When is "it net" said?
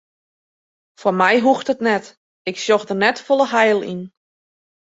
1.73-2.05